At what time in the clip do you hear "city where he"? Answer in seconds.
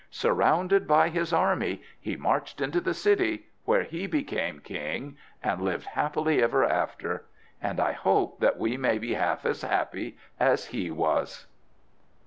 2.95-4.07